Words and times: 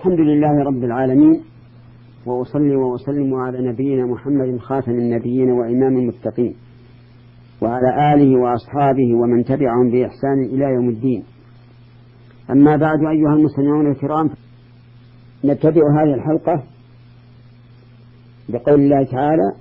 الحمد 0.00 0.20
لله 0.20 0.64
رب 0.64 0.84
العالمين 0.84 1.40
وأصلي 2.26 2.76
وأسلم 2.76 3.34
على 3.34 3.68
نبينا 3.72 4.06
محمد 4.06 4.58
خاتم 4.58 4.92
النبيين 4.92 5.50
وإمام 5.50 5.96
المتقين 5.96 6.54
وعلى 7.62 8.14
آله 8.14 8.40
وأصحابه 8.40 9.14
ومن 9.14 9.44
تبعهم 9.44 9.90
بإحسان 9.90 10.42
إلى 10.42 10.64
يوم 10.64 10.88
الدين. 10.88 11.24
أما 12.50 12.76
بعد 12.76 12.98
أيها 12.98 13.34
المستمعون 13.34 13.90
الكرام 13.90 14.30
نبتدئ 15.44 15.80
هذه 15.80 16.14
الحلقة 16.14 16.62
بقول 18.48 18.80
الله 18.80 19.04
تعالى 19.04 19.52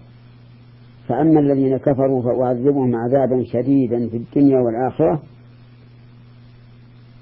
فأما 1.07 1.39
الذين 1.39 1.77
كفروا 1.77 2.21
فأعذبهم 2.23 2.95
عذابا 2.95 3.43
شديدا 3.43 4.09
في 4.09 4.17
الدنيا 4.17 4.59
والآخرة 4.59 5.21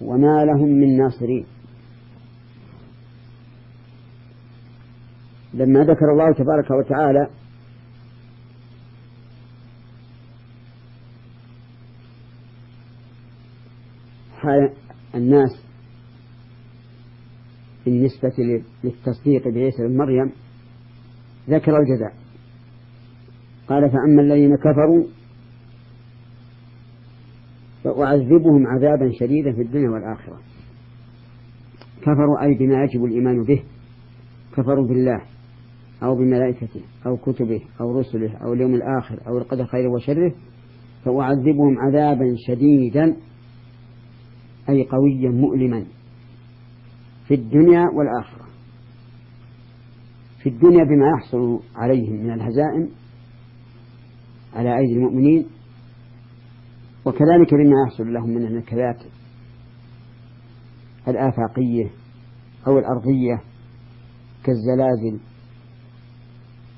وما 0.01 0.45
لهم 0.45 0.69
من 0.69 0.97
ناصرين. 0.97 1.45
لما 5.57 5.79
ذكر 5.79 6.11
الله 6.11 6.33
تبارك 6.33 6.71
وتعالى 6.71 7.27
حال 14.37 14.73
الناس 15.15 15.49
بالنسبة 17.85 18.63
للتصديق 18.83 19.47
بعيسى 19.47 19.87
بن 19.87 19.97
مريم 19.97 20.31
ذكر 21.49 21.77
الجزاء. 21.77 22.13
قال 23.67 23.89
فأما 23.89 24.21
الذين 24.21 24.55
كفروا 24.55 25.03
فأعذبهم 27.83 28.67
عذابا 28.67 29.11
شديدا 29.19 29.51
في 29.51 29.61
الدنيا 29.61 29.89
والآخرة. 29.89 30.39
كفروا 32.01 32.41
أي 32.41 32.53
بما 32.53 32.83
يجب 32.83 33.05
الإيمان 33.05 33.43
به 33.43 33.63
كفروا 34.51 34.87
بالله. 34.87 35.36
أو 36.03 36.15
بملائكته 36.15 36.81
أو 37.05 37.17
كتبه 37.17 37.61
أو 37.81 37.99
رسله 37.99 38.37
أو 38.37 38.53
اليوم 38.53 38.75
الآخر 38.75 39.19
أو 39.27 39.37
القدر 39.37 39.65
خيره 39.65 39.89
وشره 39.89 40.33
فأعذبهم 41.05 41.79
عذابا 41.79 42.35
شديدا 42.47 43.15
أي 44.69 44.83
قويا 44.83 45.29
مؤلما 45.29 45.85
في 47.27 47.33
الدنيا 47.33 47.85
والآخرة. 47.93 48.47
في 50.43 50.49
الدنيا 50.49 50.83
بما 50.83 51.05
يحصل 51.17 51.59
عليهم 51.75 52.13
من 52.13 52.33
الهزائم 52.33 52.89
على 54.53 54.77
أيدي 54.77 54.93
المؤمنين 54.93 55.45
وكذلك 57.05 57.53
بما 57.53 57.73
يحصل 57.87 58.13
لهم 58.13 58.29
من 58.29 58.45
النكبات 58.45 59.03
الآفاقية 61.07 61.89
أو 62.67 62.79
الأرضية 62.79 63.41
كالزلازل 64.43 65.19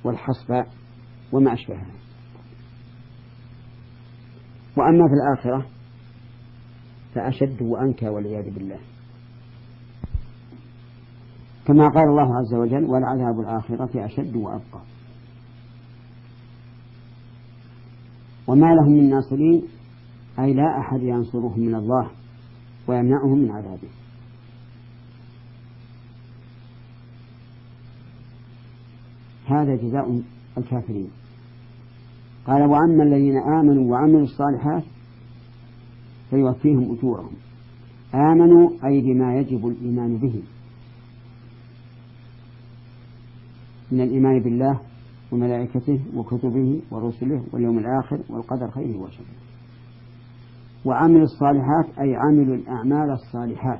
والحصبة 0.04 0.66
وما 1.32 1.54
أشبهها. 1.54 1.92
وأما 4.78 5.08
في 5.08 5.14
الآخرة 5.14 5.66
فأشد 7.16 7.62
وأنكى 7.62 8.10
والعياذ 8.10 8.54
بالله. 8.54 8.80
كما 11.68 11.88
قال 11.88 12.04
الله 12.10 12.38
عز 12.38 12.54
وجل 12.54 12.86
والعذاب 12.86 13.40
الآخرة 13.40 14.06
أشد 14.06 14.36
وأبقى. 14.36 14.82
وما 18.48 18.68
لهم 18.68 18.92
من 18.92 19.10
ناصرين 19.10 19.64
أي 20.40 20.54
لا 20.54 20.80
أحد 20.80 21.02
ينصرهم 21.02 21.60
من 21.60 21.76
الله 21.76 22.12
ويمنعهم 22.88 23.38
من 23.38 23.52
عذابه. 23.52 23.90
هذا 29.52 29.76
جزاء 29.76 30.22
الكافرين. 30.58 31.10
قال 32.48 32.62
وأما 32.62 33.04
الذين 33.04 33.38
آمنوا 33.38 33.92
وعملوا 33.92 34.24
الصالحات 34.24 34.84
فيوفيهم 36.30 36.98
أجورهم. 36.98 37.32
آمنوا 38.14 38.70
أي 38.86 39.02
بما 39.02 39.36
يجب 39.40 39.68
الإيمان 39.68 40.18
به. 40.18 40.44
من 43.92 44.02
الإيمان 44.02 44.40
بالله 44.40 44.80
وملائكته 45.32 46.00
وكتبه 46.16 46.82
ورسله 46.92 47.44
واليوم 47.52 47.78
الآخر 47.78 48.20
والقدر 48.30 48.72
خيره 48.72 48.98
وشره. 48.98 49.26
وعملوا 50.86 51.24
الصالحات 51.24 52.00
أي 52.00 52.16
عملوا 52.16 52.56
الأعمال 52.56 53.12
الصالحات. 53.12 53.80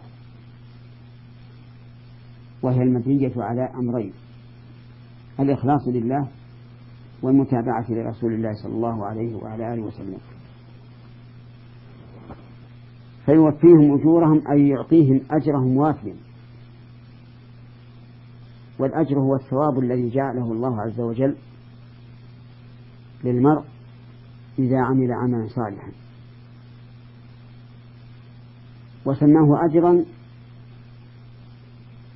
وهي 2.62 2.84
المبنية 2.84 3.34
على 3.38 3.70
أمرين. 3.76 4.12
الإخلاص 5.40 5.88
لله 5.88 6.28
والمتابعة 7.22 7.86
لرسول 7.90 8.34
الله 8.34 8.54
صلى 8.54 8.74
الله 8.74 9.06
عليه 9.06 9.36
وعلى 9.36 9.74
آله 9.74 9.82
وسلم. 9.82 10.18
فيوفيهم 13.26 13.94
أجورهم 14.00 14.52
أي 14.52 14.68
يعطيهم 14.68 15.22
أجرهم 15.32 15.78
وافيا. 15.78 16.16
والأجر 18.80 19.20
هو 19.20 19.36
الثواب 19.36 19.80
الذي 19.80 20.10
جعله 20.10 20.52
الله 20.52 20.82
عز 20.82 21.00
وجل 21.00 21.36
للمرء 23.24 23.64
إذا 24.60 24.80
عمل 24.80 25.12
عملا 25.12 25.48
صالحا. 25.48 25.92
وسماه 29.06 29.66
أجرا 29.66 30.06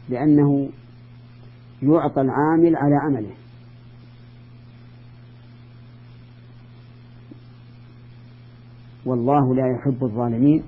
لأنه 0.09 0.69
يعطى 1.83 2.21
العامل 2.21 2.75
على 2.75 2.95
عمله. 2.95 3.33
والله 9.05 9.55
لا 9.55 9.67
يحب 9.67 10.03
الظالمين. 10.03 10.63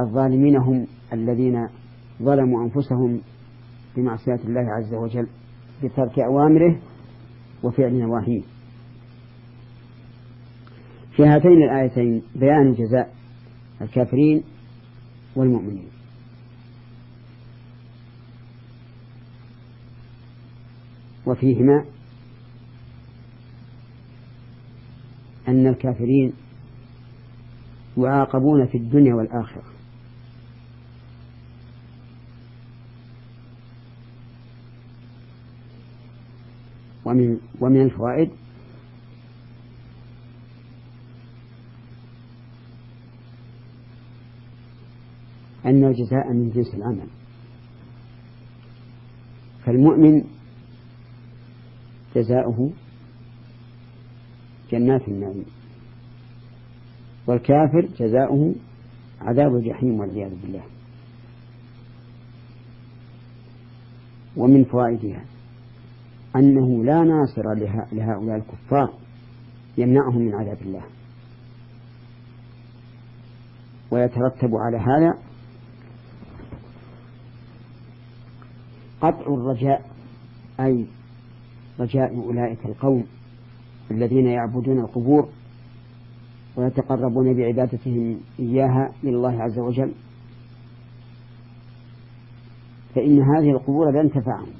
الظالمين 0.00 0.56
هم 0.56 0.86
الذين 1.12 1.68
ظلموا 2.22 2.64
أنفسهم 2.64 3.20
بمعصية 3.96 4.40
الله 4.44 4.72
عز 4.72 4.94
وجل 4.94 5.26
بترك 5.82 6.18
أوامره 6.18 6.78
وفعل 7.62 7.94
نواهيه. 7.94 8.42
في 11.16 11.26
هاتين 11.26 11.62
الآيتين 11.62 12.22
بيان 12.34 12.72
جزاء 12.72 13.14
الكافرين 13.82 14.42
والمؤمنين. 15.36 15.95
وفيهما 21.26 21.84
أن 25.48 25.66
الكافرين 25.66 26.32
يعاقبون 27.98 28.66
في 28.66 28.78
الدنيا 28.78 29.14
والآخرة. 29.14 29.62
ومن 37.04 37.38
ومن 37.60 37.82
الفوائد 37.82 38.30
أن 45.66 45.84
الجزاء 45.84 46.32
من 46.32 46.50
جنس 46.50 46.74
العمل. 46.74 47.06
فالمؤمن 49.64 50.24
جزاؤه 52.16 52.70
جنات 54.72 55.08
النعيم. 55.08 55.44
والكافر 57.26 57.88
جزاؤه 57.98 58.54
عذاب 59.20 59.56
الجحيم 59.56 60.00
والعياذ 60.00 60.30
بالله. 60.42 60.62
ومن 64.36 64.64
فوائدها 64.64 65.24
أنه 66.36 66.84
لا 66.84 67.02
ناصر 67.02 67.54
لهؤلاء 67.92 68.36
الكفار 68.36 68.92
يمنعهم 69.78 70.22
من 70.22 70.34
عذاب 70.34 70.58
الله. 70.62 70.82
ويترتب 73.90 74.50
على 74.54 74.76
هذا 74.76 75.18
قطع 79.00 79.34
الرجاء 79.34 79.90
أي 80.60 80.86
رجاء 81.80 82.16
أولئك 82.24 82.66
القوم 82.66 83.04
الذين 83.90 84.26
يعبدون 84.26 84.78
القبور 84.78 85.28
ويتقربون 86.56 87.34
بعبادتهم 87.36 88.20
إياها 88.38 88.92
لله 89.04 89.42
عز 89.42 89.58
وجل. 89.58 89.92
فإن 92.94 93.22
هذه 93.22 93.50
القبور 93.50 93.90
لن 93.90 94.10
تنفعهم 94.10 94.52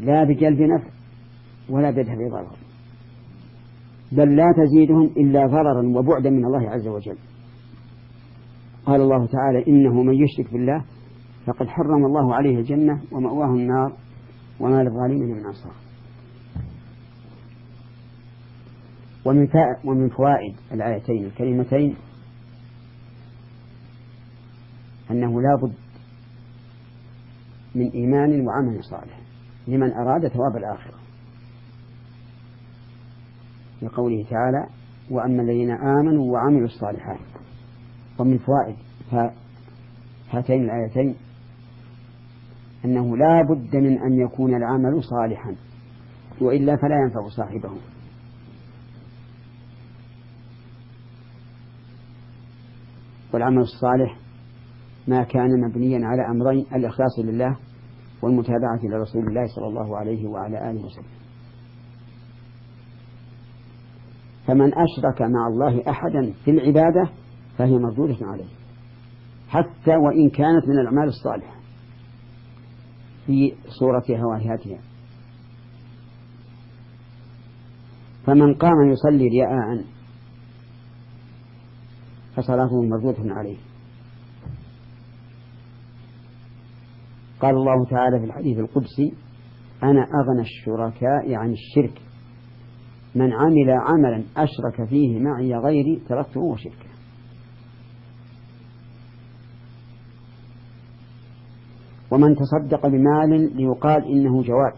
لا 0.00 0.24
بجلب 0.24 0.60
نفع 0.60 0.90
ولا 1.68 1.90
بدفع 1.90 2.14
ضرر. 2.14 2.56
بل 4.12 4.36
لا 4.36 4.46
تزيدهم 4.56 5.04
إلا 5.04 5.46
ضررا 5.46 5.98
وبعدا 5.98 6.30
من 6.30 6.44
الله 6.44 6.70
عز 6.70 6.88
وجل. 6.88 7.16
قال 8.86 9.00
الله 9.00 9.26
تعالى 9.26 9.64
إنه 9.68 10.02
من 10.02 10.14
يشرك 10.14 10.52
بالله 10.52 10.84
فقد 11.46 11.68
حرم 11.68 12.04
الله 12.06 12.34
عليه 12.34 12.58
الجنة 12.58 13.00
ومأواه 13.12 13.54
النار 13.54 13.92
وما 14.60 14.82
للظالمين 14.82 15.36
من 15.36 15.46
أنصار. 15.46 15.72
ومن 19.24 19.48
ومن 19.84 20.08
فوائد 20.08 20.54
الآيتين 20.72 21.24
الكريمتين 21.24 21.96
أنه 25.10 25.42
لا 25.42 25.56
بد 25.62 25.74
من 27.74 27.90
إيمان 27.90 28.46
وعمل 28.46 28.84
صالح 28.84 29.20
لمن 29.68 29.92
أراد 29.92 30.28
ثواب 30.28 30.56
الآخرة. 30.56 30.98
لقوله 33.82 34.24
تعالى 34.30 34.66
وأما 35.10 35.42
الذين 35.42 35.70
آمنوا 35.70 36.32
وعملوا 36.32 36.66
الصالحات. 36.66 37.20
ومن 38.18 38.38
فوائد 38.38 38.76
هاتين 40.32 40.64
الآيتين 40.64 41.14
أنه 42.84 43.16
لا 43.16 43.42
بد 43.50 43.76
من 43.76 43.98
أن 43.98 44.20
يكون 44.20 44.54
العمل 44.54 45.04
صالحا 45.04 45.56
وإلا 46.40 46.76
فلا 46.76 46.96
ينفع 47.04 47.28
صاحبه. 47.28 47.70
والعمل 53.34 53.58
الصالح 53.58 54.16
ما 55.08 55.22
كان 55.22 55.60
مبنيا 55.60 56.06
على 56.06 56.26
أمرين 56.26 56.66
الإخلاص 56.74 57.18
لله 57.18 57.56
والمتابعة 58.22 58.80
لرسول 58.84 59.28
الله 59.28 59.46
صلى 59.46 59.66
الله 59.66 59.96
عليه 59.96 60.26
وعلى 60.28 60.70
آله 60.70 60.84
وسلم. 60.84 61.04
فمن 64.46 64.72
أشرك 64.74 65.22
مع 65.22 65.46
الله 65.48 65.90
أحدا 65.90 66.32
في 66.44 66.50
العبادة 66.50 67.10
فهي 67.58 67.78
مردودة 67.78 68.26
عليه 68.26 68.48
حتى 69.48 69.96
وإن 69.96 70.30
كانت 70.30 70.68
من 70.68 70.78
الأعمال 70.78 71.08
الصالحة. 71.08 71.59
في 73.30 73.54
صورتها 73.78 74.26
وهياتها 74.26 74.78
فمن 78.26 78.54
قام 78.54 78.90
يصلي 78.90 79.28
رياء 79.28 79.84
فصلاته 82.36 82.82
مردودة 82.82 83.34
عليه. 83.34 83.56
قال 87.40 87.54
الله 87.54 87.84
تعالى 87.90 88.18
في 88.18 88.24
الحديث 88.24 88.58
القدسي 88.58 89.12
أنا 89.82 90.00
أغنى 90.00 90.40
الشركاء 90.40 91.34
عن 91.34 91.52
الشرك. 91.52 92.02
من 93.14 93.32
عمل 93.32 93.70
عملا 93.70 94.24
أشرك 94.36 94.88
فيه 94.88 95.18
معي 95.18 95.54
غيري 95.54 96.02
تركته 96.08 96.40
وشركه. 96.40 96.89
ومن 102.10 102.36
تصدق 102.36 102.86
بمال 102.86 103.56
ليقال 103.56 104.04
إنه 104.04 104.42
جواد 104.42 104.74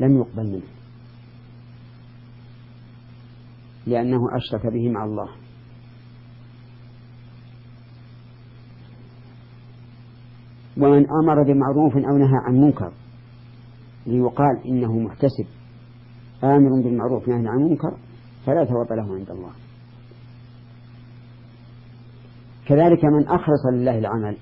لم 0.00 0.16
يقبل 0.16 0.46
منه. 0.46 0.76
لأنه 3.86 4.20
أشرك 4.36 4.72
به 4.72 4.90
مع 4.90 5.04
الله. 5.04 5.28
ومن 10.76 11.06
أمر 11.10 11.42
بمعروف 11.42 11.96
أو 11.96 12.16
نهى 12.16 12.38
عن 12.46 12.54
منكر 12.54 12.92
ليقال 14.06 14.66
إنه 14.66 14.98
محتسب 14.98 15.46
آمر 16.44 16.82
بالمعروف 16.82 17.28
نهى 17.28 17.48
عن 17.48 17.58
منكر 17.58 17.96
فلا 18.46 18.64
ثواب 18.64 18.92
له 18.92 19.14
عند 19.14 19.30
الله. 19.30 19.65
كذلك 22.66 23.04
من 23.04 23.28
أخلص 23.28 23.66
لله 23.72 23.98
العمل 23.98 24.36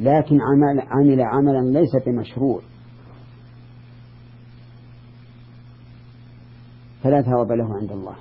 لكن 0.00 0.38
عمل, 0.40 0.80
عمل 0.80 1.20
عملا 1.20 1.78
ليس 1.78 1.96
بمشروع. 2.06 2.60
فلا 7.02 7.22
ثواب 7.22 7.52
له 7.52 7.74
عند 7.74 7.92
الله. 7.92 8.16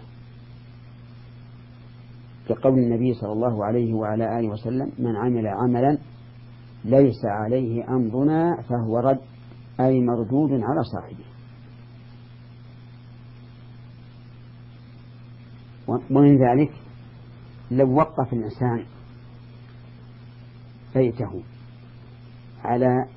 كقول 2.50 2.74
النبي 2.74 3.14
صلى 3.14 3.32
الله 3.32 3.66
عليه 3.66 3.94
وعلى 3.94 4.40
آله 4.40 4.50
وسلم 4.50 4.92
من 5.00 5.16
عمل 5.16 5.48
عملا 5.48 5.98
ليس 6.86 7.26
عليه 7.26 7.96
أمرنا 7.96 8.62
فهو 8.70 9.00
رد 9.00 9.20
أي 9.80 10.02
مردود 10.02 10.52
على 10.52 10.84
صاحبه. 10.84 11.26
ومن 15.88 16.38
ذلك 16.38 16.72
لو 17.72 17.96
وقف 17.96 18.34
الإنسان 18.34 18.86
بيته 20.96 21.44
على 22.64 23.08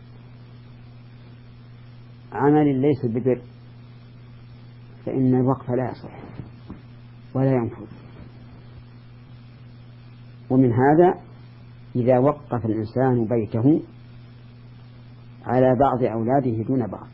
عمل 2.32 2.80
ليس 2.80 3.06
ببر 3.06 3.42
فإن 5.06 5.34
الوقف 5.34 5.70
لا 5.70 5.90
يصح 5.90 6.18
ولا 7.34 7.52
ينفذ. 7.52 7.86
ومن 10.50 10.72
هذا 10.72 11.14
إذا 11.96 12.18
وقف 12.18 12.66
الإنسان 12.66 13.24
بيته 13.24 13.82
على 15.46 15.76
بعض 15.80 16.04
أولاده 16.04 16.62
دون 16.62 16.86
بعض. 16.86 17.06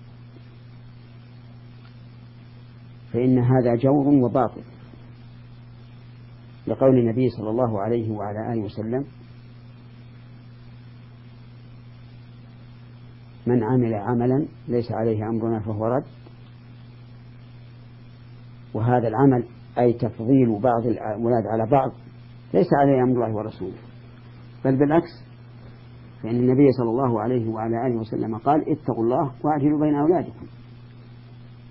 فإن 3.13 3.39
هذا 3.39 3.75
جور 3.75 4.09
وباطل. 4.09 4.63
لقول 6.67 6.99
النبي 6.99 7.29
صلى 7.29 7.51
الله 7.51 7.81
عليه 7.81 8.11
وعلى 8.11 8.53
آله 8.53 8.61
وسلم 8.63 9.05
من 13.47 13.65
عمل 13.65 13.95
عملا 13.95 14.47
ليس 14.69 14.93
عليه 14.93 15.29
أمرنا 15.29 15.61
فهو 15.61 15.87
رد. 15.87 16.05
وهذا 18.75 19.09
العمل 19.09 19.45
أي 19.79 19.93
تفضيل 19.93 20.61
بعض 20.63 20.87
الأولاد 20.87 21.47
على 21.47 21.71
بعض 21.71 21.91
ليس 22.55 22.69
عليه 22.81 23.03
أمر 23.03 23.25
الله 23.25 23.37
ورسوله. 23.37 23.79
بل 24.65 24.79
بالعكس 24.79 25.25
فإن 26.23 26.37
النبي 26.37 26.73
صلى 26.73 26.91
الله 26.91 27.21
عليه 27.21 27.51
وعلى 27.51 27.87
آله 27.87 27.97
وسلم 27.97 28.37
قال 28.37 28.61
اتقوا 28.61 29.05
الله 29.05 29.33
وأعدلوا 29.45 29.81
بين 29.81 29.95
أولادكم. 29.95 30.47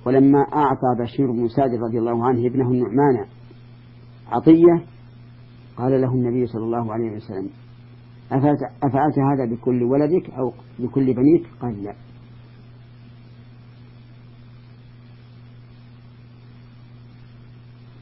ولما 0.05 0.39
أعطى 0.39 1.03
بشير 1.03 1.31
بن 1.31 1.47
سعد 1.47 1.69
رضي 1.73 1.99
الله 1.99 2.27
عنه 2.27 2.47
ابنه 2.47 2.71
النعمان 2.71 3.25
عطية 4.31 4.85
قال 5.77 6.01
له 6.01 6.13
النبي 6.13 6.45
صلى 6.45 6.63
الله 6.63 6.93
عليه 6.93 7.11
وسلم 7.11 7.49
أفعلت 8.31 9.19
هذا 9.19 9.45
بكل 9.45 9.83
ولدك 9.83 10.29
أو 10.29 10.53
بكل 10.79 11.13
بنيك؟ 11.13 11.47
قال 11.61 11.83
لا. 11.83 11.93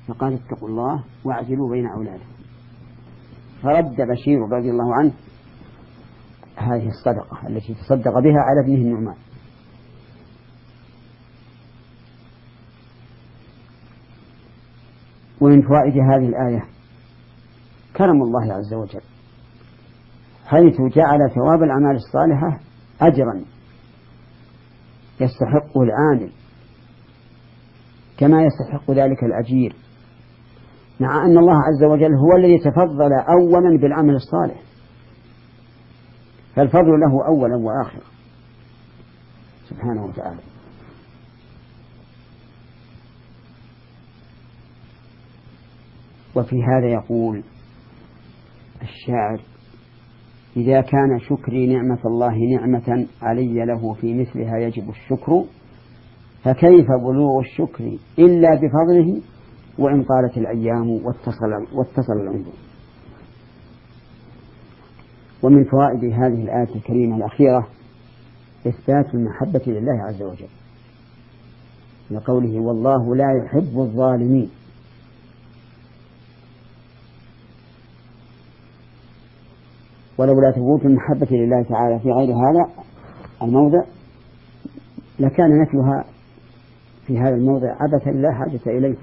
فقال 0.07 0.33
اتقوا 0.33 0.69
الله 0.69 1.03
واعدلوا 1.23 1.71
بين 1.71 1.87
أولادكم. 1.87 2.25
فرد 3.61 3.95
بشير 3.95 4.39
رضي 4.39 4.69
الله 4.69 4.95
عنه 4.95 5.11
هذه 6.55 6.87
الصدقة 6.87 7.47
التي 7.47 7.73
تصدق 7.73 8.19
بها 8.19 8.39
على 8.41 8.61
ابنه 8.63 8.75
النعمان. 8.75 9.17
ومن 15.41 15.61
فوائد 15.61 15.93
هذه 15.93 16.27
الآية 16.27 16.65
كرم 17.97 18.21
الله 18.21 18.53
عز 18.53 18.73
وجل. 18.73 19.01
حيث 20.49 20.81
جعل 20.95 21.19
ثواب 21.35 21.63
الأعمال 21.63 21.95
الصالحة 21.95 22.59
أجرا 23.01 23.41
يستحقه 25.21 25.81
العامل 25.83 26.31
كما 28.17 28.43
يستحق 28.43 28.91
ذلك 28.91 29.23
الأجير 29.23 29.75
مع 30.99 31.25
أن 31.25 31.37
الله 31.37 31.55
عز 31.55 31.83
وجل 31.83 32.15
هو 32.15 32.37
الذي 32.37 32.57
تفضل 32.57 33.13
أولا 33.13 33.77
بالعمل 33.77 34.15
الصالح 34.15 34.61
فالفضل 36.55 36.99
له 36.99 37.27
أولا 37.27 37.55
وآخرا 37.55 38.09
سبحانه 39.69 40.05
وتعالى. 40.05 40.39
وفي 46.35 46.55
هذا 46.63 46.87
يقول 46.87 47.43
الشاعر 48.81 49.41
إذا 50.59 50.81
كان 50.81 51.19
شكري 51.19 51.67
نعمة 51.67 51.99
الله 52.05 52.37
نعمة 52.57 53.07
علي 53.21 53.65
له 53.65 53.93
في 53.93 54.13
مثلها 54.13 54.57
يجب 54.57 54.89
الشكر 54.89 55.43
فكيف 56.43 56.87
بلوغ 57.03 57.39
الشكر 57.39 57.97
إلا 58.19 58.49
بفضله؟ 58.55 59.21
وإن 59.79 60.03
طالت 60.03 60.37
الأيام 60.37 60.89
واتصل, 60.89 61.51
واتصل 61.73 62.13
العمر 62.13 62.51
ومن 65.43 65.63
فوائد 65.63 66.03
هذه 66.03 66.43
الآية 66.43 66.75
الكريمة 66.75 67.17
الأخيرة 67.17 67.67
إثبات 68.67 69.13
المحبة 69.13 69.61
لله 69.67 70.03
عز 70.03 70.21
وجل 70.23 70.49
لقوله 72.11 72.59
والله 72.59 73.15
لا 73.15 73.43
يحب 73.45 73.79
الظالمين. 73.79 74.49
ولولا 80.19 80.51
ثبوت 80.51 80.85
المحبة 80.85 81.27
لله 81.31 81.63
تعالى 81.63 81.99
في 81.99 82.11
غير 82.11 82.29
هذا 82.35 82.69
الموضع 83.41 83.83
لكان 85.19 85.61
نفيها 85.61 86.05
في 87.07 87.19
هذا 87.19 87.35
الموضع 87.35 87.75
عبثا 87.79 88.09
لا 88.09 88.31
حاجة 88.33 88.77
إليه. 88.77 88.95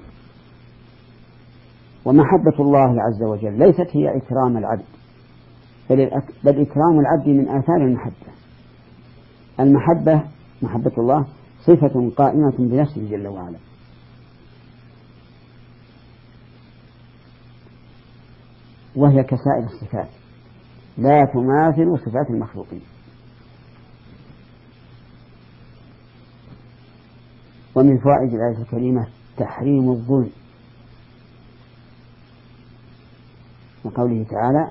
ومحبة 2.05 2.61
الله 2.61 3.03
عز 3.03 3.23
وجل 3.23 3.59
ليست 3.59 3.97
هي 3.97 4.17
إكرام 4.17 4.57
العبد 4.57 4.85
بل 6.45 6.61
إكرام 6.61 7.01
العبد 7.01 7.29
من 7.29 7.49
آثار 7.49 7.77
المحبة. 7.77 8.33
المحبة 9.61 10.23
محبة 10.63 10.93
الله 10.99 11.27
صفة 11.61 12.11
قائمة 12.17 12.55
بنفسه 12.59 13.11
جل 13.11 13.27
وعلا. 13.27 13.59
وهي 18.97 19.23
كسائر 19.23 19.65
الصفات. 19.65 20.09
لا 20.99 21.25
تماثل 21.25 21.99
صفات 21.99 22.31
المخلوقين. 22.31 22.83
ومن 27.75 27.99
فوائد 27.99 28.35
الآية 28.35 28.63
الكريمة 28.63 29.07
تحريم 29.37 29.91
الظلم. 29.91 30.31
وقوله 33.85 34.25
تعالى 34.31 34.71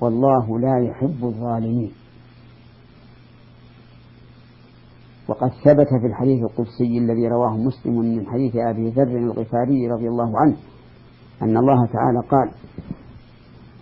والله 0.00 0.58
لا 0.58 0.78
يحب 0.78 1.24
الظالمين 1.24 1.92
وقد 5.28 5.50
ثبت 5.64 5.88
في 5.88 6.06
الحديث 6.06 6.42
القدسي 6.42 6.98
الذي 6.98 7.28
رواه 7.28 7.56
مسلم 7.56 7.98
من 7.98 8.26
حديث 8.26 8.56
أبي 8.56 8.90
ذر 8.90 9.18
الغفاري 9.18 9.88
رضي 9.88 10.08
الله 10.08 10.40
عنه 10.40 10.56
أن 11.42 11.56
الله 11.56 11.86
تعالى 11.86 12.20
قال 12.30 12.50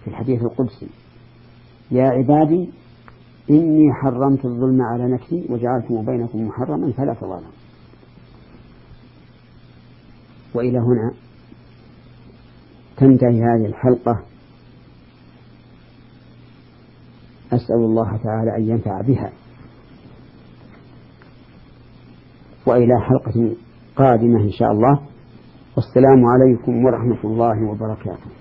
في 0.04 0.10
الحديث 0.10 0.42
القدسي 0.42 0.88
يا 1.92 2.04
عبادي 2.04 2.70
إني 3.50 3.92
حرمت 3.92 4.44
الظلم 4.44 4.82
على 4.82 5.12
نفسي 5.14 5.46
وجعلته 5.50 6.02
بينكم 6.02 6.46
محرما 6.46 6.92
فلا 6.92 7.14
تظالموا. 7.14 7.52
وإلى 10.54 10.78
هنا 10.78 11.12
تنتهي 12.96 13.40
هذه 13.40 13.66
الحلقة. 13.66 14.22
أسأل 17.52 17.76
الله 17.76 18.16
تعالى 18.16 18.56
أن 18.56 18.68
ينفع 18.68 19.00
بها. 19.00 19.32
وإلى 22.66 23.00
حلقة 23.00 23.56
قادمة 23.96 24.40
إن 24.40 24.52
شاء 24.52 24.72
الله. 24.72 25.00
والسلام 25.76 26.24
عليكم 26.26 26.84
ورحمة 26.84 27.24
الله 27.24 27.70
وبركاته. 27.70 28.32